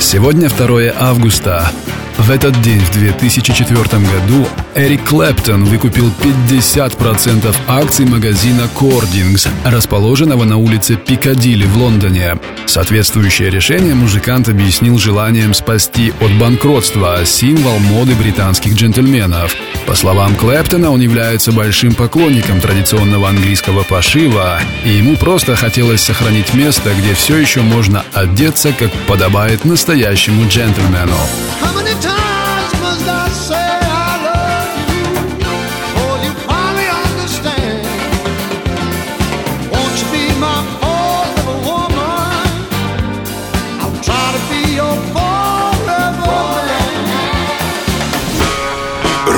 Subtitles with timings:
[0.00, 1.70] Сегодня 2 августа.
[2.16, 10.58] В этот день, в 2004 году, Эрик Клэптон выкупил 50% акций магазина Cordings, расположенного на
[10.58, 12.38] улице Пикадилли в Лондоне.
[12.66, 19.56] Соответствующее решение музыкант объяснил желанием спасти от банкротства символ моды британских джентльменов.
[19.86, 26.54] По словам Клэптона, он является большим поклонником традиционного английского пошива, и ему просто хотелось сохранить
[26.54, 31.16] место, где все еще можно одеться, как подобает настоящему джентльмену.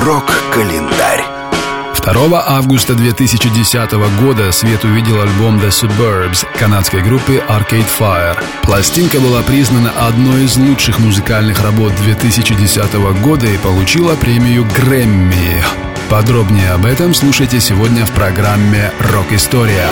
[0.05, 1.23] Рок-календарь.
[2.05, 8.37] 2 августа 2010 года свет увидел альбом The Suburbs канадской группы Arcade Fire.
[8.63, 15.63] Пластинка была признана одной из лучших музыкальных работ 2010 года и получила премию Грэмми.
[16.09, 19.87] Подробнее об этом слушайте сегодня в программе «Рок-история».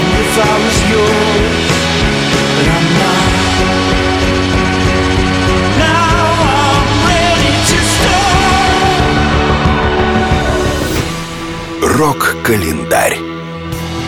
[12.01, 13.19] Рок-календарь.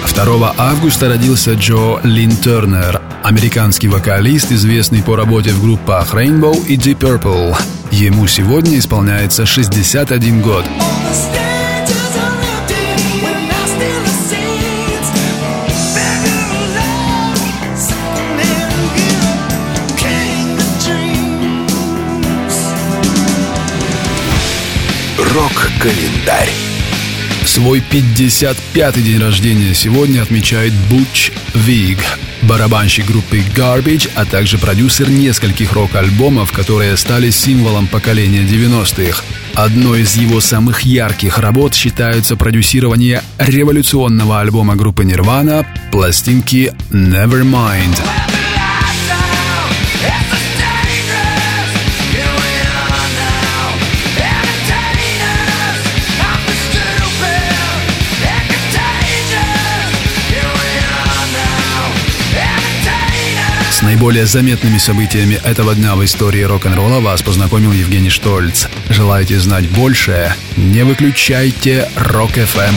[0.08, 6.76] 2 августа родился Джо Лин Тернер, американский вокалист, известный по работе в группах Rainbow и
[6.76, 7.56] Deep Purple.
[7.92, 10.66] Ему сегодня исполняется 61 год.
[25.20, 26.73] Рок-календарь.
[27.54, 32.00] Свой 55-й день рождения сегодня отмечает Буч Виг,
[32.42, 39.24] барабанщик группы Garbage, а также продюсер нескольких рок-альбомов, которые стали символом поколения 90-х.
[39.54, 48.33] Одной из его самых ярких работ считаются продюсирование революционного альбома группы Nirvana, пластинки Nevermind.
[48.33, 48.33] С
[63.84, 68.68] наиболее заметными событиями этого дня в истории рок-н-ролла вас познакомил Евгений Штольц.
[68.90, 70.34] Желаете знать больше?
[70.58, 72.76] Не выключайте Рок-ФМ.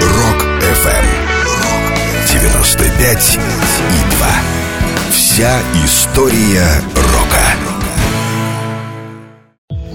[0.00, 1.06] Рок-ФМ.
[2.32, 4.26] 95 и 2.
[5.10, 7.76] Вся история рока.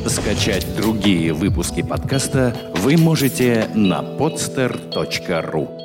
[0.07, 5.80] Скачать другие выпуски подкаста вы можете на podster.ru